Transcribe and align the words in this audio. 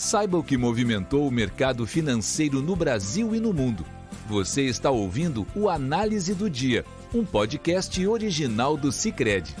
Saiba 0.00 0.38
o 0.38 0.44
que 0.44 0.56
movimentou 0.56 1.26
o 1.26 1.30
mercado 1.30 1.84
financeiro 1.84 2.62
no 2.62 2.76
Brasil 2.76 3.34
e 3.34 3.40
no 3.40 3.52
mundo. 3.52 3.84
Você 4.28 4.62
está 4.62 4.92
ouvindo 4.92 5.44
o 5.56 5.68
Análise 5.68 6.36
do 6.36 6.48
Dia, 6.48 6.84
um 7.12 7.24
podcast 7.24 8.06
original 8.06 8.76
do 8.76 8.92
Cicred. 8.92 9.56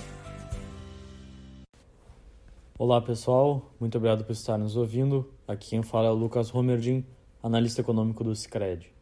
Olá 2.78 3.00
pessoal, 3.00 3.74
muito 3.80 3.98
obrigado 3.98 4.24
por 4.24 4.30
estar 4.30 4.56
nos 4.56 4.76
ouvindo. 4.76 5.28
Aqui 5.48 5.70
quem 5.70 5.82
fala 5.82 6.06
é 6.06 6.10
o 6.12 6.14
Lucas 6.14 6.50
Romerdin, 6.50 7.04
analista 7.42 7.80
econômico 7.80 8.22
do 8.22 8.32
Cicred. 8.36 8.94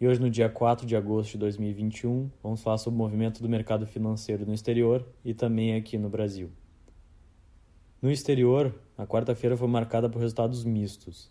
E 0.00 0.08
hoje, 0.08 0.20
no 0.20 0.28
dia 0.28 0.48
4 0.48 0.84
de 0.84 0.96
agosto 0.96 1.30
de 1.30 1.38
2021, 1.38 2.28
vamos 2.42 2.60
falar 2.60 2.78
sobre 2.78 2.96
o 2.96 2.98
movimento 2.98 3.40
do 3.40 3.48
mercado 3.48 3.86
financeiro 3.86 4.44
no 4.44 4.52
exterior 4.52 5.06
e 5.24 5.34
também 5.34 5.76
aqui 5.76 5.96
no 5.96 6.08
Brasil. 6.08 6.50
No 8.04 8.10
exterior, 8.12 8.70
a 8.98 9.06
quarta-feira 9.06 9.56
foi 9.56 9.66
marcada 9.66 10.10
por 10.10 10.18
resultados 10.18 10.62
mistos. 10.62 11.30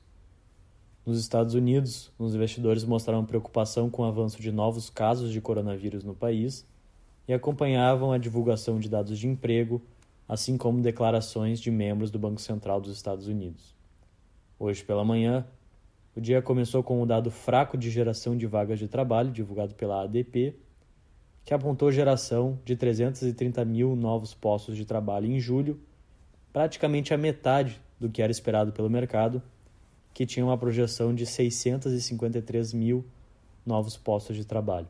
Nos 1.06 1.20
Estados 1.20 1.54
Unidos, 1.54 2.12
os 2.18 2.34
investidores 2.34 2.84
mostraram 2.84 3.24
preocupação 3.24 3.92
com 3.92 4.02
o 4.02 4.06
avanço 4.06 4.42
de 4.42 4.52
novos 4.52 4.90
casos 4.90 5.32
de 5.32 5.40
coronavírus 5.40 6.04
no 6.04 6.16
país 6.16 6.66
e 7.28 7.34
acompanhavam 7.34 8.12
a 8.12 8.18
divulgação 8.18 8.80
de 8.80 8.90
dados 8.90 9.20
de 9.20 9.28
emprego, 9.28 9.84
assim 10.28 10.58
como 10.58 10.82
declarações 10.82 11.60
de 11.60 11.70
membros 11.70 12.10
do 12.10 12.18
Banco 12.18 12.42
Central 12.42 12.82
dos 12.82 12.96
Estados 12.96 13.28
Unidos. 13.28 13.76
Hoje 14.58 14.84
pela 14.84 15.06
manhã, 15.06 15.46
o 16.16 16.20
dia 16.20 16.42
começou 16.42 16.82
com 16.82 17.04
um 17.04 17.06
dado 17.06 17.30
fraco 17.30 17.78
de 17.78 17.92
geração 17.92 18.36
de 18.36 18.48
vagas 18.48 18.80
de 18.80 18.88
trabalho 18.88 19.32
divulgado 19.32 19.76
pela 19.76 20.02
ADP, 20.02 20.56
que 21.46 21.54
apontou 21.54 21.92
geração 21.92 22.58
de 22.66 22.76
330 22.76 23.64
mil 23.64 23.96
novos 23.96 24.34
postos 24.34 24.76
de 24.76 24.86
trabalho 24.86 25.28
em 25.28 25.40
julho 25.40 25.80
praticamente 26.54 27.14
a 27.14 27.18
metade 27.18 27.82
do 28.00 28.08
que 28.08 28.22
era 28.22 28.32
esperado 28.32 28.72
pelo 28.72 28.90
mercado, 28.90 29.42
que 30.14 30.26
tinha 30.26 30.46
uma 30.46 30.58
projeção 30.58 31.14
de 31.14 31.26
653 31.26 32.72
mil 32.74 33.04
novos 33.66 33.98
postos 33.98 34.36
de 34.36 34.46
trabalho. 34.46 34.88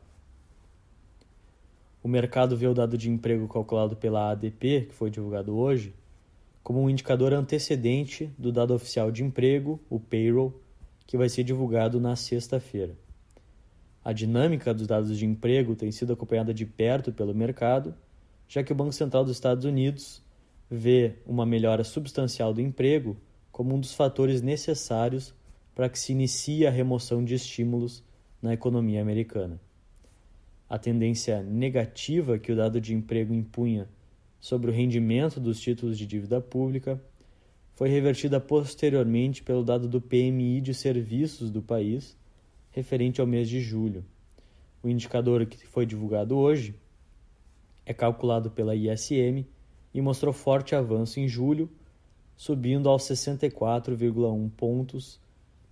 O 2.02 2.08
mercado 2.08 2.54
vê 2.54 2.66
o 2.66 2.74
dado 2.74 2.98
de 2.98 3.08
emprego 3.08 3.48
calculado 3.48 3.96
pela 3.96 4.32
ADP, 4.32 4.88
que 4.88 4.94
foi 4.94 5.10
divulgado 5.10 5.56
hoje, 5.56 5.94
como 6.62 6.82
um 6.82 6.90
indicador 6.90 7.32
antecedente 7.32 8.30
do 8.36 8.52
dado 8.52 8.74
oficial 8.74 9.10
de 9.10 9.24
emprego, 9.24 9.80
o 9.88 9.98
payroll, 9.98 10.60
que 11.06 11.16
vai 11.16 11.30
ser 11.30 11.44
divulgado 11.44 11.98
na 11.98 12.14
sexta-feira. 12.14 12.94
A 14.04 14.12
dinâmica 14.12 14.74
dos 14.74 14.86
dados 14.86 15.16
de 15.16 15.24
emprego 15.24 15.74
tem 15.74 15.90
sido 15.90 16.12
acompanhada 16.12 16.52
de 16.52 16.66
perto 16.66 17.10
pelo 17.10 17.34
mercado, 17.34 17.94
já 18.46 18.62
que 18.62 18.72
o 18.72 18.74
Banco 18.74 18.92
Central 18.92 19.24
dos 19.24 19.32
Estados 19.32 19.64
Unidos 19.64 20.22
vê 20.70 21.14
uma 21.26 21.44
melhora 21.44 21.84
substancial 21.84 22.52
do 22.52 22.60
emprego 22.60 23.16
como 23.52 23.74
um 23.74 23.80
dos 23.80 23.94
fatores 23.94 24.42
necessários 24.42 25.34
para 25.74 25.88
que 25.88 25.98
se 25.98 26.12
inicie 26.12 26.66
a 26.66 26.70
remoção 26.70 27.24
de 27.24 27.34
estímulos 27.34 28.02
na 28.40 28.52
economia 28.52 29.00
americana. 29.00 29.60
A 30.68 30.78
tendência 30.78 31.42
negativa 31.42 32.38
que 32.38 32.52
o 32.52 32.56
dado 32.56 32.80
de 32.80 32.94
emprego 32.94 33.34
impunha 33.34 33.88
sobre 34.40 34.70
o 34.70 34.74
rendimento 34.74 35.38
dos 35.40 35.60
títulos 35.60 35.96
de 35.96 36.06
dívida 36.06 36.40
pública 36.40 37.00
foi 37.74 37.88
revertida 37.88 38.40
posteriormente 38.40 39.42
pelo 39.42 39.64
dado 39.64 39.88
do 39.88 40.00
PMI 40.00 40.60
de 40.60 40.74
serviços 40.74 41.50
do 41.50 41.60
país, 41.60 42.16
referente 42.70 43.20
ao 43.20 43.26
mês 43.26 43.48
de 43.48 43.60
julho. 43.60 44.04
O 44.82 44.88
indicador 44.88 45.44
que 45.46 45.66
foi 45.66 45.86
divulgado 45.86 46.36
hoje 46.36 46.74
é 47.86 47.92
calculado 47.92 48.50
pela 48.50 48.74
ISM 48.74 49.46
e 49.94 50.02
mostrou 50.02 50.32
forte 50.32 50.74
avanço 50.74 51.20
em 51.20 51.28
julho, 51.28 51.70
subindo 52.36 52.88
aos 52.88 53.04
64,1 53.04 54.50
pontos, 54.56 55.20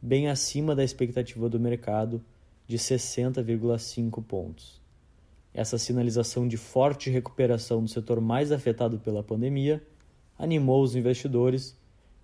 bem 0.00 0.28
acima 0.28 0.76
da 0.76 0.84
expectativa 0.84 1.48
do 1.48 1.58
mercado 1.58 2.22
de 2.66 2.78
60,5 2.78 4.22
pontos. 4.22 4.80
Essa 5.52 5.76
sinalização 5.76 6.46
de 6.46 6.56
forte 6.56 7.10
recuperação 7.10 7.82
do 7.82 7.90
setor 7.90 8.20
mais 8.20 8.52
afetado 8.52 8.98
pela 9.00 9.22
pandemia 9.22 9.82
animou 10.38 10.82
os 10.82 10.94
investidores 10.94 11.76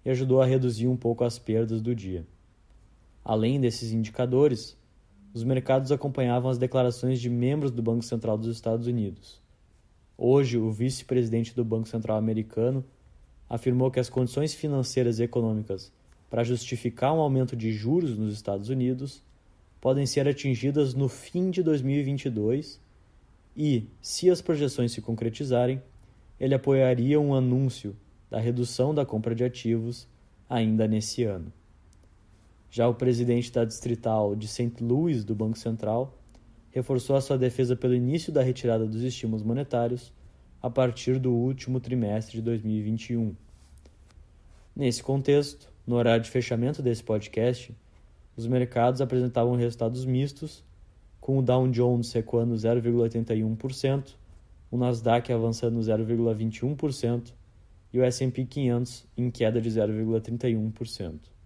e 0.04 0.10
ajudou 0.10 0.40
a 0.40 0.46
reduzir 0.46 0.86
um 0.86 0.96
pouco 0.96 1.24
as 1.24 1.38
perdas 1.38 1.82
do 1.82 1.94
dia. 1.94 2.24
Além 3.24 3.60
desses 3.60 3.92
indicadores, 3.92 4.78
os 5.34 5.44
mercados 5.44 5.92
acompanhavam 5.92 6.50
as 6.50 6.56
declarações 6.56 7.20
de 7.20 7.28
membros 7.28 7.70
do 7.70 7.82
Banco 7.82 8.02
Central 8.02 8.38
dos 8.38 8.48
Estados 8.48 8.86
Unidos. 8.86 9.42
Hoje, 10.20 10.58
o 10.58 10.72
vice-presidente 10.72 11.54
do 11.54 11.64
Banco 11.64 11.86
Central 11.86 12.16
americano 12.16 12.84
afirmou 13.48 13.88
que 13.88 14.00
as 14.00 14.10
condições 14.10 14.52
financeiras 14.52 15.20
e 15.20 15.22
econômicas 15.22 15.92
para 16.28 16.42
justificar 16.42 17.14
um 17.14 17.20
aumento 17.20 17.54
de 17.54 17.70
juros 17.70 18.18
nos 18.18 18.34
Estados 18.34 18.68
Unidos 18.68 19.22
podem 19.80 20.04
ser 20.06 20.26
atingidas 20.26 20.92
no 20.92 21.08
fim 21.08 21.52
de 21.52 21.62
2022 21.62 22.80
e, 23.56 23.86
se 24.02 24.28
as 24.28 24.42
projeções 24.42 24.90
se 24.90 25.00
concretizarem, 25.00 25.80
ele 26.40 26.54
apoiaria 26.54 27.20
um 27.20 27.32
anúncio 27.32 27.94
da 28.28 28.40
redução 28.40 28.92
da 28.92 29.06
compra 29.06 29.36
de 29.36 29.44
ativos 29.44 30.08
ainda 30.50 30.88
nesse 30.88 31.22
ano. 31.22 31.52
Já 32.72 32.88
o 32.88 32.94
presidente 32.94 33.52
da 33.52 33.64
distrital 33.64 34.34
de 34.34 34.48
St. 34.48 34.82
Louis 34.82 35.22
do 35.22 35.36
Banco 35.36 35.56
Central 35.56 36.12
reforçou 36.70 37.16
a 37.16 37.20
sua 37.20 37.38
defesa 37.38 37.74
pelo 37.74 37.94
início 37.94 38.32
da 38.32 38.42
retirada 38.42 38.86
dos 38.86 39.02
estímulos 39.02 39.42
monetários 39.42 40.12
a 40.60 40.68
partir 40.68 41.18
do 41.18 41.32
último 41.32 41.80
trimestre 41.80 42.38
de 42.38 42.42
2021. 42.42 43.34
Nesse 44.74 45.02
contexto, 45.02 45.72
no 45.86 45.96
horário 45.96 46.22
de 46.22 46.30
fechamento 46.30 46.82
desse 46.82 47.02
podcast, 47.02 47.74
os 48.36 48.46
mercados 48.46 49.00
apresentavam 49.00 49.56
resultados 49.56 50.04
mistos, 50.04 50.64
com 51.20 51.38
o 51.38 51.42
Dow 51.42 51.66
Jones 51.68 52.12
recuando 52.12 52.54
0,81%, 52.54 54.14
o 54.70 54.76
Nasdaq 54.76 55.32
avançando 55.32 55.80
0,21% 55.80 57.32
e 57.92 57.98
o 57.98 58.04
S&P 58.04 58.44
500 58.44 59.06
em 59.16 59.30
queda 59.30 59.60
de 59.60 59.70
0,31%. 59.70 61.37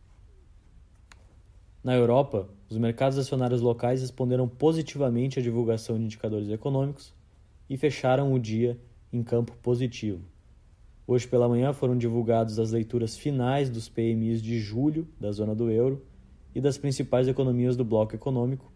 Na 1.83 1.95
Europa, 1.97 2.49
os 2.71 2.79
mercados 2.79 3.19
acionários 3.19 3.61
locais 3.61 4.03
responderam 4.03 4.47
positivamente 4.47 5.41
à 5.41 5.43
divulgação 5.43 5.99
de 5.99 6.05
indicadores 6.05 6.49
econômicos 6.49 7.13
e 7.69 7.77
fecharam 7.77 8.33
o 8.33 8.39
dia 8.39 8.79
em 9.13 9.21
campo 9.21 9.57
positivo. 9.61 10.23
Hoje 11.05 11.27
pela 11.27 11.49
manhã 11.49 11.73
foram 11.73 11.99
divulgados 11.99 12.61
as 12.61 12.71
leituras 12.71 13.17
finais 13.17 13.69
dos 13.69 13.89
PMIs 13.89 14.41
de 14.41 14.61
julho 14.61 15.09
da 15.21 15.33
zona 15.33 15.57
do 15.57 15.69
euro 15.69 16.07
e 16.55 16.61
das 16.61 16.79
principais 16.79 17.27
economias 17.27 17.77
do 17.77 17.85
bloco 17.85 18.15
econômico, 18.15 18.73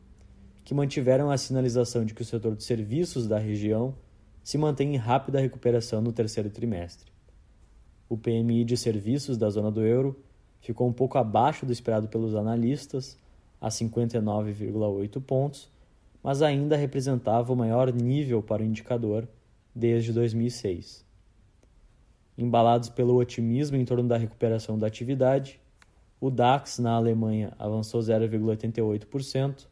que 0.65 0.75
mantiveram 0.75 1.31
a 1.31 1.39
sinalização 1.39 2.05
de 2.05 2.13
que 2.13 2.23
o 2.23 2.25
setor 2.25 2.57
de 2.57 2.65
serviços 2.65 3.29
da 3.29 3.39
região 3.39 3.95
se 4.43 4.59
mantém 4.59 4.95
em 4.95 4.99
rápida 4.99 5.41
recuperação 5.41 6.03
no 6.03 6.13
terceiro 6.13 6.51
trimestre. 6.51 7.13
O 8.09 8.19
PMI 8.19 8.65
de 8.65 8.77
serviços 8.77 9.39
da 9.39 9.49
zona 9.49 9.71
do 9.71 9.83
euro 9.83 10.17
ficou 10.67 10.89
um 10.89 10.93
pouco 10.93 11.17
abaixo 11.17 11.65
do 11.65 11.73
esperado 11.73 12.09
pelos 12.09 12.35
analistas, 12.35 13.17
a 13.61 13.69
59,8 13.69 15.23
pontos, 15.23 15.71
mas 16.21 16.43
ainda 16.43 16.77
representava 16.77 17.53
o 17.53 17.57
maior 17.57 17.93
nível 17.93 18.43
para 18.43 18.63
o 18.63 18.67
indicador 18.67 19.29
desde 19.73 20.13
2006. 20.13 21.05
Embalados 22.37 22.89
pelo 22.89 23.15
otimismo 23.15 23.77
em 23.77 23.85
torno 23.85 24.09
da 24.09 24.17
recuperação 24.17 24.77
da 24.77 24.89
atividade, 24.89 25.61
o 26.21 26.31
DAX 26.31 26.81
na 26.81 26.95
Alemanha 26.95 27.53
avançou 27.61 28.01
0,88%, 28.01 29.69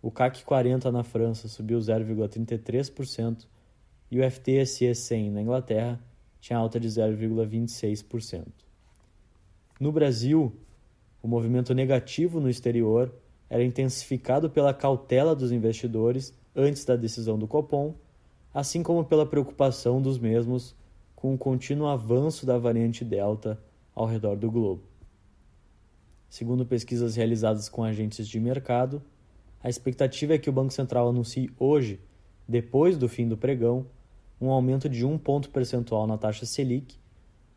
o 0.00 0.10
CAC 0.10 0.44
40 0.44 0.90
na 0.90 1.04
França 1.04 1.46
subiu 1.46 1.78
0,33% 1.78 3.46
e 4.10 4.18
o 4.18 4.30
FTSE 4.30 4.94
100 4.94 5.30
na 5.30 5.42
Inglaterra 5.42 6.00
tinha 6.40 6.58
alta 6.58 6.80
de 6.80 6.88
0,26%. 6.88 8.67
No 9.78 9.92
Brasil, 9.92 10.52
o 11.22 11.28
movimento 11.28 11.72
negativo 11.72 12.40
no 12.40 12.50
exterior 12.50 13.14
era 13.48 13.62
intensificado 13.62 14.50
pela 14.50 14.74
cautela 14.74 15.36
dos 15.36 15.52
investidores 15.52 16.34
antes 16.54 16.84
da 16.84 16.96
decisão 16.96 17.38
do 17.38 17.46
Copom, 17.46 17.94
assim 18.52 18.82
como 18.82 19.04
pela 19.04 19.24
preocupação 19.24 20.02
dos 20.02 20.18
mesmos 20.18 20.74
com 21.14 21.32
o 21.32 21.38
contínuo 21.38 21.86
avanço 21.86 22.44
da 22.44 22.58
variante 22.58 23.04
Delta 23.04 23.60
ao 23.94 24.06
redor 24.06 24.36
do 24.36 24.50
globo. 24.50 24.82
Segundo 26.28 26.66
pesquisas 26.66 27.14
realizadas 27.14 27.68
com 27.68 27.84
agentes 27.84 28.28
de 28.28 28.38
mercado, 28.40 29.00
a 29.62 29.68
expectativa 29.68 30.34
é 30.34 30.38
que 30.38 30.50
o 30.50 30.52
Banco 30.52 30.72
Central 30.72 31.08
anuncie 31.08 31.50
hoje, 31.58 32.00
depois 32.46 32.98
do 32.98 33.08
fim 33.08 33.28
do 33.28 33.36
pregão, 33.36 33.86
um 34.40 34.50
aumento 34.50 34.88
de 34.88 35.04
um 35.04 35.16
ponto 35.16 35.50
percentual 35.50 36.06
na 36.06 36.18
taxa 36.18 36.46
Selic 36.46 36.96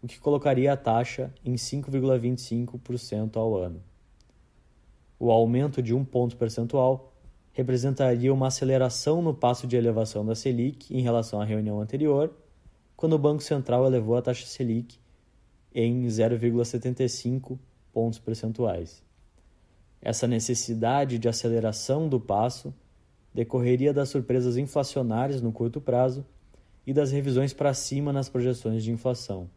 o 0.01 0.07
que 0.07 0.19
colocaria 0.19 0.73
a 0.73 0.77
taxa 0.77 1.33
em 1.45 1.53
5,25% 1.53 3.37
ao 3.37 3.55
ano. 3.55 3.81
O 5.19 5.29
aumento 5.29 5.81
de 5.81 5.93
um 5.93 6.03
ponto 6.03 6.35
percentual 6.35 7.13
representaria 7.53 8.33
uma 8.33 8.47
aceleração 8.47 9.21
no 9.21 9.33
passo 9.33 9.67
de 9.67 9.75
elevação 9.75 10.25
da 10.25 10.33
Selic 10.33 10.95
em 10.95 11.01
relação 11.01 11.39
à 11.39 11.45
reunião 11.45 11.79
anterior, 11.79 12.33
quando 12.95 13.13
o 13.13 13.19
Banco 13.19 13.43
Central 13.43 13.85
elevou 13.85 14.15
a 14.15 14.21
taxa 14.21 14.47
Selic 14.47 14.97
em 15.73 16.05
0,75 16.07 17.59
pontos 17.93 18.19
percentuais. 18.19 19.03
Essa 20.01 20.27
necessidade 20.27 21.19
de 21.19 21.29
aceleração 21.29 22.09
do 22.09 22.19
passo 22.19 22.73
decorreria 23.33 23.93
das 23.93 24.09
surpresas 24.09 24.57
inflacionárias 24.57 25.41
no 25.41 25.51
curto 25.51 25.79
prazo 25.79 26.25
e 26.85 26.93
das 26.93 27.11
revisões 27.11 27.53
para 27.53 27.73
cima 27.73 28.11
nas 28.11 28.27
projeções 28.27 28.83
de 28.83 28.91
inflação. 28.91 29.49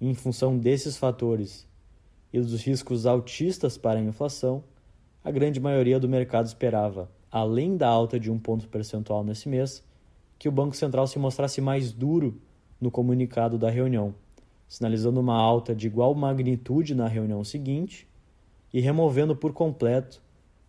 Em 0.00 0.12
função 0.12 0.58
desses 0.58 0.96
fatores 0.96 1.68
e 2.32 2.40
dos 2.40 2.62
riscos 2.62 3.06
altistas 3.06 3.78
para 3.78 4.00
a 4.00 4.02
inflação, 4.02 4.64
a 5.22 5.30
grande 5.30 5.60
maioria 5.60 6.00
do 6.00 6.08
mercado 6.08 6.46
esperava, 6.46 7.08
além 7.30 7.76
da 7.76 7.88
alta 7.88 8.18
de 8.18 8.30
um 8.30 8.38
ponto 8.38 8.68
percentual 8.68 9.22
nesse 9.22 9.48
mês, 9.48 9.84
que 10.36 10.48
o 10.48 10.52
Banco 10.52 10.74
Central 10.74 11.06
se 11.06 11.18
mostrasse 11.18 11.60
mais 11.60 11.92
duro 11.92 12.40
no 12.80 12.90
comunicado 12.90 13.56
da 13.56 13.70
reunião, 13.70 14.14
sinalizando 14.68 15.20
uma 15.20 15.36
alta 15.36 15.74
de 15.74 15.86
igual 15.86 16.12
magnitude 16.14 16.94
na 16.94 17.06
reunião 17.06 17.44
seguinte 17.44 18.06
e 18.72 18.80
removendo 18.80 19.36
por 19.36 19.52
completo 19.52 20.20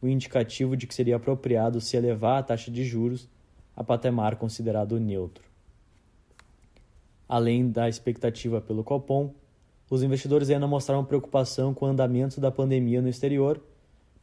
o 0.01 0.07
indicativo 0.07 0.77
de 0.77 0.85
que 0.85 0.93
seria 0.93 1.15
apropriado 1.15 1.81
se 1.81 1.97
elevar 1.97 2.39
a 2.39 2.43
taxa 2.43 2.69
de 2.69 2.83
juros 2.83 3.27
a 3.75 3.83
patamar 3.83 4.35
considerado 4.35 4.99
neutro. 4.99 5.54
Além 7.27 7.69
da 7.69 7.89
expectativa 7.89 8.61
pelo 8.61 8.83
Copom, 8.83 9.33
os 9.89 10.03
investidores 10.03 10.49
ainda 10.49 10.67
mostraram 10.67 11.05
preocupação 11.05 11.73
com 11.73 11.85
o 11.85 11.89
andamento 11.89 12.39
da 12.39 12.51
pandemia 12.51 13.01
no 13.01 13.09
exterior, 13.09 13.61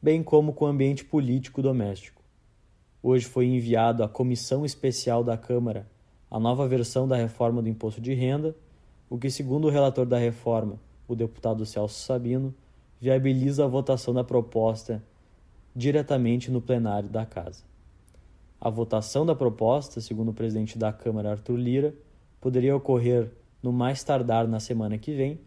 bem 0.00 0.22
como 0.22 0.52
com 0.52 0.64
o 0.64 0.68
ambiente 0.68 1.04
político 1.04 1.62
doméstico. 1.62 2.22
Hoje 3.02 3.26
foi 3.26 3.46
enviado 3.46 4.02
à 4.04 4.08
Comissão 4.08 4.64
Especial 4.64 5.24
da 5.24 5.36
Câmara 5.36 5.90
a 6.30 6.40
nova 6.40 6.66
versão 6.66 7.06
da 7.06 7.16
reforma 7.16 7.60
do 7.60 7.68
imposto 7.68 8.00
de 8.00 8.14
renda, 8.14 8.56
o 9.10 9.18
que, 9.18 9.30
segundo 9.30 9.66
o 9.66 9.70
relator 9.70 10.06
da 10.06 10.16
reforma, 10.16 10.80
o 11.06 11.14
deputado 11.14 11.66
Celso 11.66 12.00
Sabino, 12.00 12.54
viabiliza 12.98 13.64
a 13.64 13.68
votação 13.68 14.14
da 14.14 14.24
proposta 14.24 15.02
diretamente 15.76 16.50
no 16.50 16.60
plenário 16.60 17.08
da 17.08 17.26
Casa. 17.26 17.64
A 18.60 18.70
votação 18.70 19.26
da 19.26 19.34
proposta, 19.34 20.00
segundo 20.00 20.30
o 20.30 20.34
presidente 20.34 20.78
da 20.78 20.92
Câmara, 20.92 21.32
Arthur 21.32 21.56
Lira, 21.56 21.94
poderia 22.42 22.74
ocorrer 22.74 23.30
no 23.62 23.72
mais 23.72 24.02
tardar 24.02 24.48
na 24.48 24.58
semana 24.58 24.98
que 24.98 25.14
vem, 25.14 25.38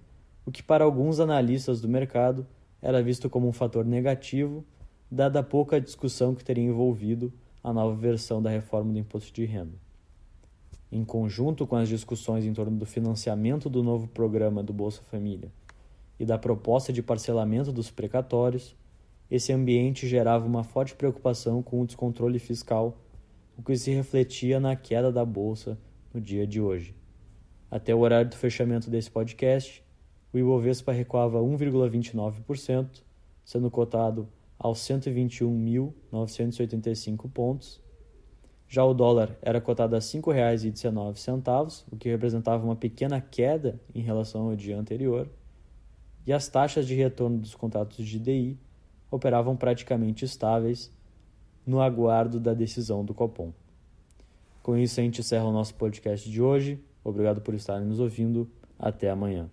o 0.45 0.51
que 0.51 0.63
para 0.63 0.85
alguns 0.85 1.19
analistas 1.19 1.81
do 1.81 1.89
mercado 1.89 2.47
era 2.81 3.03
visto 3.03 3.29
como 3.29 3.49
um 3.49 3.51
fator 3.51 3.83
negativo, 3.83 4.63
dada 5.11 5.41
a 5.41 5.43
pouca 5.43 5.81
discussão 5.81 6.33
que 6.33 6.43
teria 6.43 6.63
envolvido 6.63 7.33
a 7.61 7.73
nova 7.73 7.93
versão 7.93 8.41
da 8.41 8.49
reforma 8.49 8.93
do 8.93 8.99
imposto 8.99 9.33
de 9.33 9.43
renda. 9.43 9.73
Em 10.89 11.03
conjunto 11.03 11.67
com 11.67 11.75
as 11.75 11.89
discussões 11.89 12.45
em 12.45 12.53
torno 12.53 12.77
do 12.77 12.85
financiamento 12.85 13.69
do 13.69 13.83
novo 13.83 14.07
programa 14.07 14.63
do 14.63 14.71
Bolsa 14.71 15.01
Família 15.11 15.51
e 16.17 16.23
da 16.23 16.37
proposta 16.37 16.93
de 16.93 17.03
parcelamento 17.03 17.73
dos 17.73 17.91
precatórios, 17.91 18.73
esse 19.29 19.51
ambiente 19.51 20.07
gerava 20.07 20.45
uma 20.45 20.63
forte 20.63 20.95
preocupação 20.95 21.61
com 21.61 21.81
o 21.81 21.85
descontrole 21.85 22.39
fiscal, 22.39 22.97
o 23.57 23.61
que 23.61 23.75
se 23.75 23.91
refletia 23.91 24.61
na 24.61 24.77
queda 24.77 25.11
da 25.11 25.25
bolsa 25.25 25.77
no 26.15 26.21
dia 26.21 26.47
de 26.47 26.61
hoje. 26.61 26.95
Até 27.69 27.93
o 27.93 27.99
horário 27.99 28.29
do 28.29 28.37
fechamento 28.37 28.89
desse 28.89 29.11
podcast, 29.11 29.83
o 30.31 30.37
Ibovespa 30.37 30.93
recuava 30.93 31.39
1,29%, 31.39 33.03
sendo 33.43 33.69
cotado 33.69 34.29
aos 34.57 34.79
121.985 34.79 37.29
pontos. 37.29 37.83
Já 38.67 38.83
o 38.85 38.93
dólar 38.93 39.37
era 39.41 39.59
cotado 39.59 39.95
a 39.95 39.99
R$ 39.99 40.05
5,19, 40.05 41.83
o 41.91 41.97
que 41.97 42.07
representava 42.09 42.63
uma 42.63 42.75
pequena 42.75 43.19
queda 43.19 43.81
em 43.93 44.01
relação 44.01 44.49
ao 44.49 44.55
dia 44.55 44.79
anterior. 44.79 45.29
E 46.25 46.31
as 46.33 46.47
taxas 46.47 46.87
de 46.87 46.95
retorno 46.95 47.37
dos 47.37 47.53
contratos 47.53 48.03
de 48.05 48.19
DI 48.19 48.57
operavam 49.11 49.55
praticamente 49.55 50.25
estáveis 50.25 50.91
no 51.65 51.81
aguardo 51.81 52.39
da 52.39 52.53
decisão 52.53 53.05
do 53.05 53.13
Copom. 53.13 53.53
Com 54.65 54.75
isso, 54.75 54.99
a 54.99 55.03
gente 55.03 55.21
encerra 55.21 55.43
o 55.43 55.51
nosso 55.51 55.75
podcast 55.75 56.27
de 56.27 56.41
hoje. 56.41 56.79
Obrigado 57.03 57.39
por 57.39 57.53
estarem 57.53 57.85
nos 57.85 57.99
ouvindo. 57.99 58.49
Até 58.79 59.11
amanhã. 59.11 59.47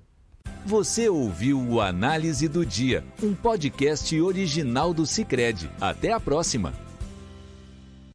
Você 0.64 1.06
ouviu 1.06 1.60
o 1.60 1.82
Análise 1.82 2.48
do 2.48 2.64
Dia, 2.64 3.04
um 3.22 3.34
podcast 3.34 4.18
original 4.18 4.94
do 4.94 5.04
Cicred. 5.04 5.70
Até 5.78 6.12
a 6.12 6.18
próxima! 6.18 6.91